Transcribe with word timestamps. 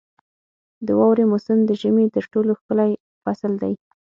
•د 0.85 0.87
واورې 0.99 1.25
موسم 1.31 1.57
د 1.65 1.71
ژمي 1.81 2.05
تر 2.15 2.23
ټولو 2.33 2.51
ښکلی 2.59 2.91
فصل 3.23 3.51
دی. 3.63 3.73